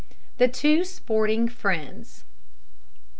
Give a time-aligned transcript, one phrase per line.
[0.39, 2.23] THE TWO SPORTING FRIENDS.